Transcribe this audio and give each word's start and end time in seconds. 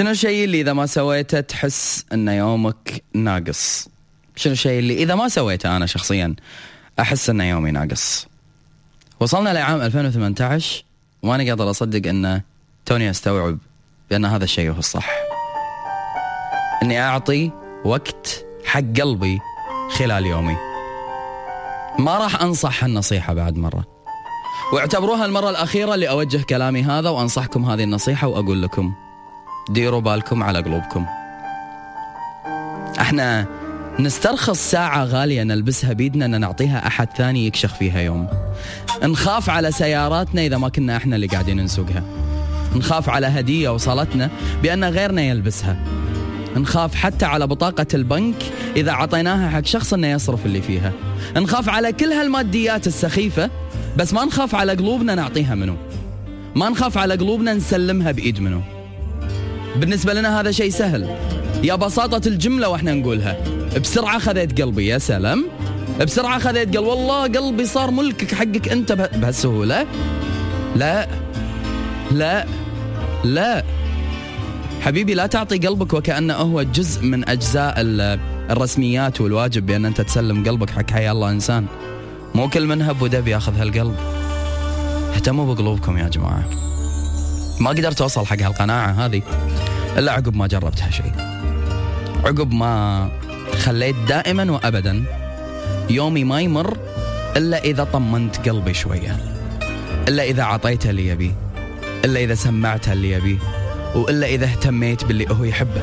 شنو 0.00 0.10
الشيء 0.10 0.44
اللي 0.44 0.60
إذا 0.60 0.72
ما 0.72 0.86
سويته 0.86 1.40
تحس 1.40 2.04
إن 2.12 2.28
يومك 2.28 3.02
ناقص؟ 3.14 3.88
شنو 4.36 4.52
الشيء 4.52 4.78
اللي 4.78 4.94
إذا 5.02 5.14
ما 5.14 5.28
سويته 5.28 5.76
أنا 5.76 5.86
شخصيا 5.86 6.34
أحس 7.00 7.30
إن 7.30 7.40
يومي 7.40 7.70
ناقص. 7.70 8.26
وصلنا 9.20 9.50
لعام 9.50 9.80
2018 9.80 10.84
وأنا 11.22 11.48
قادر 11.48 11.70
أصدق 11.70 12.08
إن 12.08 12.40
توني 12.86 13.10
أستوعب 13.10 13.58
بأن 14.10 14.24
هذا 14.24 14.44
الشيء 14.44 14.70
هو 14.70 14.78
الصح. 14.78 15.10
إني 16.82 17.00
أعطي 17.00 17.50
وقت 17.84 18.44
حق 18.64 19.00
قلبي 19.00 19.38
خلال 19.98 20.26
يومي. 20.26 20.56
ما 21.98 22.18
راح 22.18 22.42
أنصح 22.42 22.84
هالنصيحه 22.84 23.34
بعد 23.34 23.56
مرة. 23.56 23.84
واعتبروها 24.72 25.26
المرة 25.26 25.50
الأخيرة 25.50 25.94
اللي 25.94 26.08
اوجه 26.08 26.42
كلامي 26.42 26.82
هذا 26.82 27.08
وأنصحكم 27.08 27.64
هذه 27.64 27.84
النصيحة 27.84 28.28
وأقول 28.28 28.62
لكم 28.62 28.94
ديروا 29.70 30.00
بالكم 30.00 30.42
على 30.42 30.58
قلوبكم. 30.58 31.06
إحنا 33.00 33.46
نسترخص 33.98 34.70
ساعة 34.70 35.04
غالية 35.04 35.42
نلبسها 35.42 35.92
بيدنا 35.92 36.24
إن 36.24 36.40
نعطيها 36.40 36.86
أحد 36.86 37.08
ثاني 37.16 37.46
يكشخ 37.46 37.74
فيها 37.74 38.00
يوم. 38.00 38.28
نخاف 39.02 39.50
على 39.50 39.72
سياراتنا 39.72 40.42
إذا 40.42 40.58
ما 40.58 40.68
كنا 40.68 40.96
إحنا 40.96 41.16
اللي 41.16 41.26
قاعدين 41.26 41.60
نسوقها. 41.60 42.02
نخاف 42.76 43.08
على 43.08 43.26
هدية 43.26 43.68
وصلتنا 43.68 44.30
بأن 44.62 44.84
غيرنا 44.84 45.22
يلبسها. 45.22 45.76
نخاف 46.56 46.94
حتى 46.94 47.24
على 47.24 47.46
بطاقة 47.46 47.86
البنك 47.94 48.36
إذا 48.76 48.92
عطيناها 48.92 49.50
حق 49.50 49.64
شخص 49.64 49.94
إنه 49.94 50.06
يصرف 50.06 50.46
اللي 50.46 50.62
فيها. 50.62 50.92
نخاف 51.36 51.68
على 51.68 51.92
كل 51.92 52.12
هالماديات 52.12 52.86
السخيفة 52.86 53.50
بس 53.96 54.14
ما 54.14 54.24
نخاف 54.24 54.54
على 54.54 54.72
قلوبنا 54.72 55.14
نعطيها 55.14 55.54
منه 55.54 55.76
ما 56.54 56.68
نخاف 56.68 56.98
على 56.98 57.14
قلوبنا 57.14 57.54
نسلمها 57.54 58.12
بإيد 58.12 58.40
منه 58.40 58.79
بالنسبة 59.76 60.14
لنا 60.14 60.40
هذا 60.40 60.50
شيء 60.50 60.70
سهل. 60.70 61.16
يا 61.64 61.74
بساطة 61.74 62.28
الجملة 62.28 62.68
وإحنا 62.68 62.94
نقولها. 62.94 63.36
بسرعة 63.82 64.18
خذيت 64.18 64.62
قلبي 64.62 64.86
يا 64.86 64.98
سلام. 64.98 65.46
بسرعة 66.00 66.38
خذيت 66.38 66.76
قلب 66.76 66.86
والله 66.86 67.22
قلبي 67.22 67.66
صار 67.66 67.90
ملكك 67.90 68.34
حقك 68.34 68.68
أنت 68.68 68.92
بهالسهولة. 68.92 69.86
لا 70.76 71.08
لا 72.12 72.46
لا. 73.24 73.64
حبيبي 74.80 75.14
لا 75.14 75.26
تعطي 75.26 75.58
قلبك 75.58 75.94
وكأنه 75.94 76.34
هو 76.34 76.62
جزء 76.62 77.02
من 77.02 77.28
أجزاء 77.28 77.74
الرسميات 78.50 79.20
والواجب 79.20 79.66
بأن 79.66 79.84
أنت 79.84 80.00
تسلم 80.00 80.44
قلبك 80.48 80.70
حق 80.70 80.90
حي 80.90 81.10
الله 81.10 81.30
إنسان. 81.30 81.66
مو 82.34 82.48
كل 82.48 82.66
من 82.66 82.82
هب 82.82 83.02
ودب 83.02 83.28
ياخذ 83.28 83.58
هالقلب. 83.58 83.94
اهتموا 85.14 85.54
بقلوبكم 85.54 85.98
يا 85.98 86.08
جماعة. 86.08 86.44
ما 87.60 87.70
قدرت 87.70 88.00
أوصل 88.00 88.26
حق 88.26 88.42
هالقناعة 88.42 88.90
هذه 88.90 89.22
إلا 89.98 90.12
عقب 90.12 90.36
ما 90.36 90.46
جربت 90.46 90.82
هالشيء 90.82 91.12
عقب 92.24 92.52
ما 92.52 93.08
خليت 93.58 93.96
دائما 94.08 94.52
وأبدا 94.52 95.04
يومي 95.90 96.24
ما 96.24 96.40
يمر 96.40 96.76
إلا 97.36 97.64
إذا 97.64 97.84
طمنت 97.84 98.48
قلبي 98.48 98.74
شوية 98.74 99.16
إلا 100.08 100.22
إذا 100.22 100.42
عطيته 100.42 100.90
اللي 100.90 101.06
يبيه 101.08 101.32
إلا 102.04 102.20
إذا 102.20 102.34
سمعته 102.34 102.92
اللي 102.92 103.10
يبيه 103.10 103.38
وإلا 103.94 104.26
إذا 104.26 104.44
اهتميت 104.44 105.04
باللي 105.04 105.26
هو 105.30 105.44
يحبه. 105.44 105.82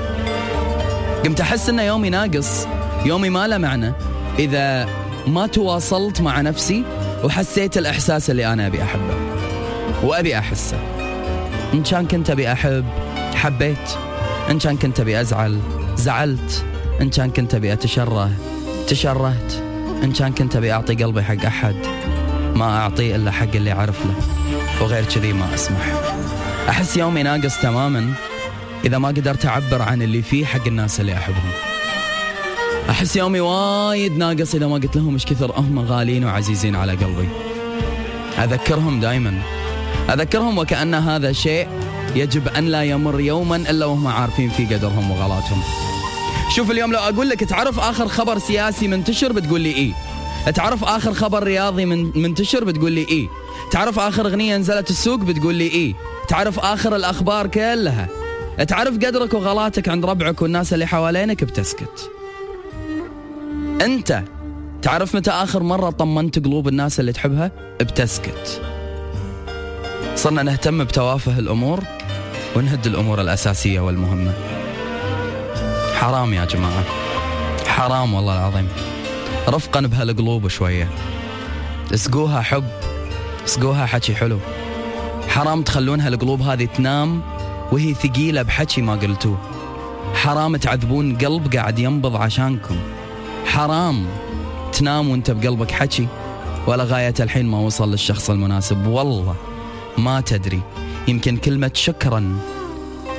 قمت 1.26 1.42
أحس 1.42 1.70
أن 1.70 1.80
يومي 1.80 2.10
ناقص 2.10 2.68
يومي 3.06 3.30
ما 3.30 3.48
له 3.48 3.58
معنى. 3.58 3.94
إذا 4.40 4.90
ما 5.28 5.48
تواصلت 5.48 6.22
مع 6.22 6.42
نفسي 6.42 6.84
وحسيت 7.24 7.78
الإحساس 7.78 8.30
اللي 8.30 8.54
أنا 8.54 8.68
أبي 8.68 8.84
أحبه 8.84 9.16
وأبي 10.04 10.38
أحسه. 10.38 10.97
إن 11.74 11.84
كان 11.84 12.08
كنت 12.08 12.30
أبي 12.30 12.52
أحب 12.52 12.86
حبيت. 13.36 13.90
إن 14.52 14.60
كان 14.60 14.78
كنت 14.78 15.00
أبي 15.00 15.22
أزعل 15.22 15.60
زعلت. 15.96 16.66
إن 17.02 17.10
كان 17.10 17.30
كنت 17.30 17.56
أبي 17.56 17.74
أتشره 17.74 18.32
تشرهت. 18.88 19.54
إن 20.04 20.12
كان 20.12 20.34
كنت 20.34 20.56
أبي 20.56 20.72
أعطي 20.72 20.96
قلبي 20.96 21.24
حق 21.24 21.46
أحد 21.46 21.76
ما 22.56 22.78
أعطيه 22.78 23.16
إلا 23.16 23.32
حق 23.32 23.56
اللي 23.56 23.72
أعرف 23.72 24.06
له. 24.06 24.14
وغير 24.82 25.04
كذي 25.06 25.34
ما 25.34 25.54
أسمح. 25.54 25.94
أحس 26.70 26.98
يومي 26.98 27.24
ناقص 27.24 27.62
تماما 27.62 28.14
إذا 28.86 28.98
ما 28.98 29.08
قدرت 29.08 29.46
أعبر 29.46 29.82
عن 29.82 30.02
اللي 30.02 30.22
فيه 30.22 30.46
حق 30.46 30.68
الناس 30.68 31.00
اللي 31.00 31.14
أحبهم. 31.14 31.52
أحس 32.90 33.16
يومي 33.16 33.40
وايد 33.40 34.18
ناقص 34.18 34.56
إذا 34.56 34.68
ما 34.68 34.74
قلت 34.74 34.96
لهم 34.96 35.14
إيش 35.14 35.26
كثر 35.26 35.52
هم 35.60 35.80
غاليين 35.80 36.26
وعزيزين 36.26 36.76
على 36.76 36.92
قلبي. 36.92 37.30
أذكرهم 38.38 39.00
دائما 39.00 39.42
أذكرهم 40.10 40.58
وكأن 40.58 40.94
هذا 40.94 41.32
شيء 41.32 41.68
يجب 42.16 42.48
أن 42.48 42.66
لا 42.66 42.84
يمر 42.84 43.20
يوما 43.20 43.56
إلا 43.56 43.86
وهم 43.86 44.08
عارفين 44.08 44.50
في 44.50 44.66
قدرهم 44.66 45.12
وغلاتهم. 45.12 45.62
شوف 46.56 46.72
اليوم 46.72 46.92
لو 46.92 47.00
أقول 47.00 47.30
لك 47.30 47.40
تعرف 47.40 47.80
آخر 47.80 48.08
خبر 48.08 48.40
سياسي 48.40 48.88
منتشر 48.88 49.34
بتقول 49.34 49.62
لي 49.62 49.72
إيه. 49.72 49.92
تعرف 50.56 50.84
آخر 50.84 51.14
خبر 51.14 51.44
رياضي 51.44 51.86
من 51.86 52.22
منتشر 52.22 52.64
بتقول 52.64 52.92
لي 52.92 53.08
إيه. 53.10 53.28
تعرف 53.72 54.00
آخر 54.00 54.26
أغنية 54.26 54.58
نزلت 54.58 54.90
السوق 54.90 55.20
بتقول 55.20 55.56
لي 55.56 55.68
إيه. 55.68 55.94
تعرف 56.28 56.60
آخر 56.60 56.96
الأخبار 56.96 57.48
كلها. 57.48 58.08
تعرف 58.68 58.96
قدرك 58.96 59.34
وغلاتك 59.34 59.90
عند 59.90 60.06
ربعك 60.06 60.42
والناس 60.42 60.74
اللي 60.74 60.86
حوالينك 60.86 61.44
بتسكت. 61.44 62.12
أنت 63.82 64.24
تعرف 64.82 65.16
متى 65.16 65.32
آخر 65.32 65.64
مرة 65.64 65.90
طمنت 65.90 66.46
قلوب 66.46 66.68
الناس 66.68 67.00
اللي 67.00 67.14
تحبها؟ 67.14 67.52
بتسكت. 67.82 68.62
صرنا 70.18 70.44
نهتم 70.44 70.84
بتوافه 70.84 71.40
الأمور 71.40 71.84
ونهد 72.56 72.86
الأمور 72.88 73.22
الأساسية 73.22 73.80
والمهمة. 73.80 74.34
حرام 75.96 76.34
يا 76.34 76.46
جماعة. 76.46 76.84
حرام 77.68 78.14
والله 78.14 78.38
العظيم. 78.38 78.68
رفقا 79.50 79.82
بهالقلوب 79.82 80.48
شوية. 80.48 80.90
اسقوها 81.94 82.42
حب 82.42 82.64
اسقوها 83.46 83.86
حكي 83.86 84.16
حلو. 84.16 84.40
حرام 85.28 85.62
تخلون 85.62 86.02
هالقلوب 86.02 86.42
هذه 86.42 86.66
تنام 86.66 87.22
وهي 87.72 87.94
ثقيلة 87.94 88.42
بحكي 88.42 88.82
ما 88.82 88.94
قلتوه. 88.94 89.38
حرام 90.14 90.58
تعذبون 90.58 91.18
قلب 91.18 91.56
قاعد 91.56 91.80
ينبض 91.80 92.16
عشانكم. 92.16 92.76
حرام 93.46 94.06
تنام 94.74 95.10
وانت 95.10 95.32
بقلبك 95.32 95.72
حكي 95.72 96.08
ولا 96.68 96.84
غاية 96.84 97.14
الحين 97.20 97.46
ما 97.46 97.60
وصل 97.60 97.92
للشخص 97.92 98.30
المناسب. 98.30 98.88
والله. 98.88 99.36
ما 99.98 100.22
تدري. 100.22 100.62
يمكن 101.08 101.38
كلمة 101.38 101.72
شكرا. 101.74 102.40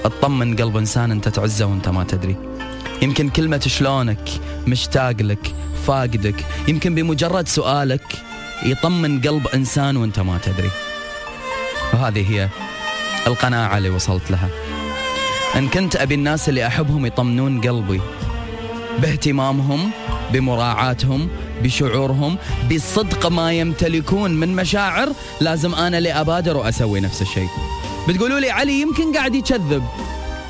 تطمن 0.04 0.56
قلب 0.56 0.76
إنسان 0.76 1.10
أنت 1.10 1.28
تعزه 1.28 1.66
وأنت 1.66 1.88
ما 1.88 2.04
تدري. 2.04 2.36
يمكن 3.02 3.28
كلمة 3.28 3.60
شلونك؟ 3.66 4.28
مشتاق 4.66 5.22
لك 5.22 5.54
فاقدك. 5.86 6.44
يمكن 6.68 6.94
بمجرد 6.94 7.48
سؤالك 7.48 8.02
يطمن 8.62 9.20
قلب 9.20 9.46
إنسان 9.46 9.96
وأنت 9.96 10.20
ما 10.20 10.38
تدري. 10.38 10.70
وهذه 11.94 12.32
هي 12.32 12.48
القناعة 13.26 13.78
اللي 13.78 13.90
وصلت 13.90 14.30
لها. 14.30 14.48
إن 15.56 15.68
كنت 15.68 15.96
أبي 15.96 16.14
الناس 16.14 16.48
اللي 16.48 16.66
أحبهم 16.66 17.06
يطمنون 17.06 17.60
قلبي 17.60 18.00
باهتمامهم 18.98 19.90
بمراعاتهم 20.32 21.28
بشعورهم 21.62 22.36
بصدق 22.72 23.26
ما 23.26 23.52
يمتلكون 23.52 24.34
من 24.34 24.56
مشاعر 24.56 25.08
لازم 25.40 25.74
أنا 25.74 25.98
اللي 25.98 26.12
ابادر 26.12 26.56
وأسوي 26.56 27.00
نفس 27.00 27.22
الشيء. 27.22 27.48
بتقولوا 28.08 28.40
لي 28.40 28.50
علي 28.50 28.80
يمكن 28.80 29.16
قاعد 29.16 29.34
يكذب 29.34 29.82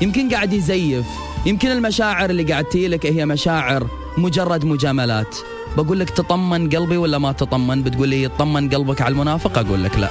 يمكن 0.01 0.29
قاعد 0.29 0.53
يزيف 0.53 1.05
يمكن 1.45 1.71
المشاعر 1.71 2.29
اللي 2.29 2.43
قاعد 2.43 2.65
لك 2.75 3.05
هي 3.05 3.25
مشاعر 3.25 3.87
مجرد 4.17 4.65
مجاملات. 4.65 5.35
بقول 5.77 5.99
لك 5.99 6.09
تطمن 6.09 6.69
قلبي 6.69 6.97
ولا 6.97 7.17
ما 7.17 7.31
تطمن؟ 7.31 7.83
بتقول 7.83 8.09
لي 8.09 8.23
يطمن 8.23 8.69
قلبك 8.69 9.01
على 9.01 9.11
المنافق؟ 9.11 9.57
أقول 9.57 9.83
لك 9.83 9.99
لا. 9.99 10.09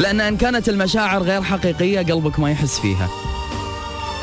لأن 0.00 0.20
إن 0.20 0.36
كانت 0.36 0.68
المشاعر 0.68 1.22
غير 1.22 1.42
حقيقية 1.42 1.98
قلبك 1.98 2.40
ما 2.40 2.50
يحس 2.50 2.78
فيها. 2.78 3.08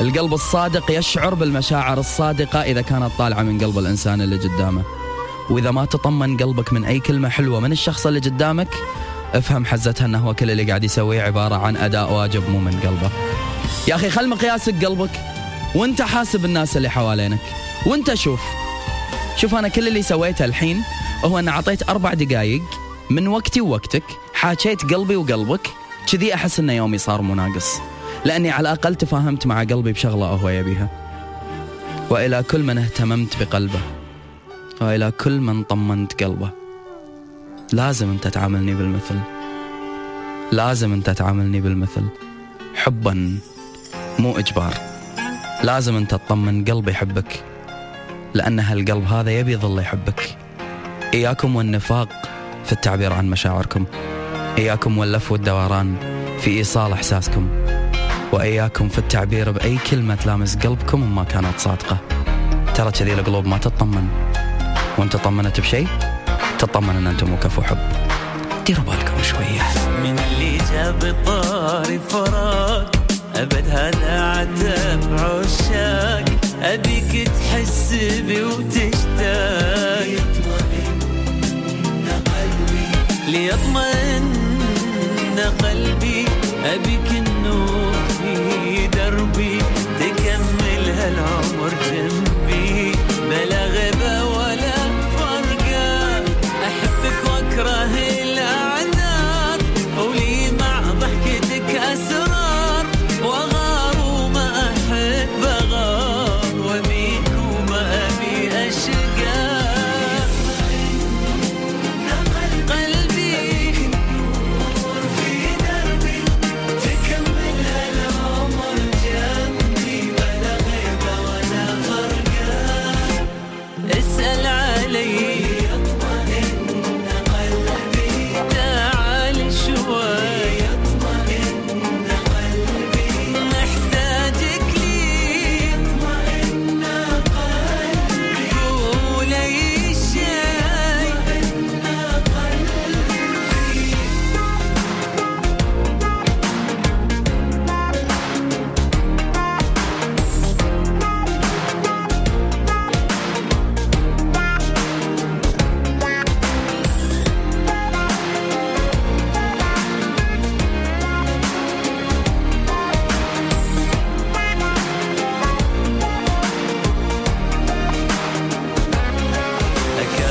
القلب 0.00 0.34
الصادق 0.34 0.90
يشعر 0.90 1.34
بالمشاعر 1.34 2.00
الصادقة 2.00 2.62
إذا 2.62 2.80
كانت 2.82 3.10
طالعة 3.18 3.42
من 3.42 3.58
قلب 3.58 3.78
الإنسان 3.78 4.20
اللي 4.20 4.36
قدامه. 4.36 4.82
وإذا 5.50 5.70
ما 5.70 5.84
تطمن 5.84 6.36
قلبك 6.36 6.72
من 6.72 6.84
أي 6.84 7.00
كلمة 7.00 7.28
حلوة 7.28 7.60
من 7.60 7.72
الشخص 7.72 8.06
اللي 8.06 8.20
قدامك 8.20 8.68
افهم 9.34 9.64
حزتها 9.64 10.04
إنه 10.04 10.18
هو 10.18 10.34
كل 10.34 10.50
اللي 10.50 10.64
قاعد 10.64 10.84
يسويه 10.84 11.22
عبارة 11.22 11.54
عن 11.54 11.76
أداء 11.76 12.12
واجب 12.12 12.50
مو 12.50 12.58
من 12.58 12.80
قلبه 12.80 13.10
يا 13.88 13.94
أخي 13.94 14.10
خل 14.10 14.28
مقياسك 14.28 14.84
قلبك 14.84 15.10
وأنت 15.74 16.02
حاسب 16.02 16.44
الناس 16.44 16.76
اللي 16.76 16.88
حوالينك. 16.88 17.38
وأنت 17.86 18.14
شوف 18.14 18.40
شوف 19.36 19.54
أنا 19.54 19.68
كل 19.68 19.88
اللي 19.88 20.02
سويته 20.02 20.44
الحين 20.44 20.82
هو 21.24 21.38
ان 21.38 21.48
أعطيت 21.48 21.88
أربع 21.88 22.14
دقائق 22.14 22.62
من 23.10 23.28
وقتي 23.28 23.60
ووقتك 23.60 24.02
حاكيت 24.34 24.94
قلبي 24.94 25.16
وقلبك 25.16 25.70
كذي 26.12 26.34
أحس 26.34 26.58
ان 26.58 26.70
يومي 26.70 26.98
صار 26.98 27.22
مناقص. 27.22 27.78
لأني 28.24 28.50
على 28.50 28.60
الأقل 28.60 28.94
تفاهمت 28.94 29.46
مع 29.46 29.60
قلبي 29.60 29.92
بشغلة 29.92 30.26
هو 30.26 30.48
يبيها. 30.48 30.88
وإلى 32.10 32.42
كل 32.42 32.62
من 32.62 32.78
اهتممت 32.78 33.42
بقلبه. 33.42 33.80
والى 34.80 35.10
كل 35.10 35.40
من 35.40 35.62
طمنت 35.62 36.22
قلبه. 36.22 36.50
لازم 37.72 38.10
أنت 38.10 38.28
تعاملني 38.28 38.74
بالمثل. 38.74 39.18
لازم 40.52 40.92
أنت 40.92 41.10
تعاملني 41.10 41.60
بالمثل. 41.60 42.04
حبا 42.74 43.38
مو 44.18 44.38
إجبار. 44.38 44.74
لازم 45.62 45.96
أنت 45.96 46.10
تطمن 46.10 46.64
قلب 46.64 46.88
يحبك. 46.88 47.44
لأن 48.34 48.60
هالقلب 48.60 49.04
هذا 49.04 49.30
يبي 49.30 49.52
يظل 49.52 49.78
يحبك. 49.78 50.36
إياكم 51.14 51.56
والنفاق 51.56 52.08
في 52.64 52.72
التعبير 52.72 53.12
عن 53.12 53.30
مشاعركم. 53.30 53.84
إياكم 54.58 54.98
واللف 54.98 55.32
والدوران 55.32 55.96
في 56.40 56.50
إيصال 56.50 56.92
إحساسكم. 56.92 57.48
وإياكم 58.32 58.88
في 58.88 58.98
التعبير 58.98 59.50
بأي 59.50 59.78
كلمة 59.90 60.14
تلامس 60.14 60.56
قلبكم 60.56 61.14
ما 61.14 61.24
كانت 61.24 61.58
صادقة. 61.58 61.98
ترى 62.74 62.90
كذي 62.90 63.12
القلوب 63.12 63.46
ما 63.46 63.58
تطمن. 63.58 64.29
وانت 65.00 65.16
طمنت 65.16 65.60
بشيء؟ 65.60 65.88
تطمن 66.58 66.96
ان 66.96 67.06
أنتم 67.06 67.32
وكفوا 67.32 67.62
حب 67.62 67.78
ديروا 68.66 68.84
بالكم 68.84 69.22
شوية. 69.22 69.62
من 70.02 70.18
اللي 70.18 70.58
جاب 70.72 71.04
الطاري 71.04 72.00
فراق. 72.08 72.90
أبد 73.34 73.68
هذا 73.68 74.20
عتب 74.20 75.12
عشاق. 75.12 76.24
أبيك 76.62 77.28
تحس 77.28 77.94
بي 78.26 78.42
وتشتاق. 78.42 80.06
ليطمئن 83.28 84.30
قلبي. 85.62 86.24
أبيك 86.64 87.19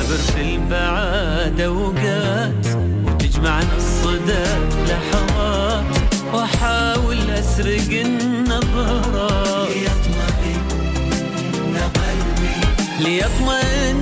أكابر 0.09 0.23
في 0.35 0.41
البعاد 0.41 1.61
أوقات 1.61 2.65
وتجمعنا 3.05 3.77
الصدف 3.77 4.77
لحظات 4.89 5.85
وأحاول 6.33 7.29
أسرق 7.29 8.01
النظرات. 8.05 9.69
ليطمئن 12.99 14.01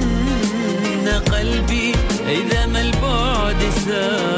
قلبي 1.31 1.95
إذا 2.27 2.65
ما 2.65 2.81
البعد 2.81 3.55
سافر 3.85 4.36